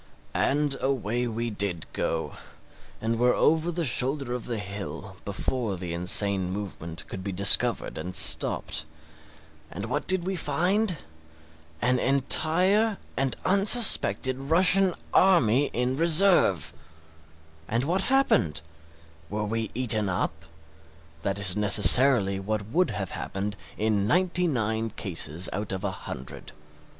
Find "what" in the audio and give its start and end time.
9.85-10.07, 17.83-18.01, 22.39-22.65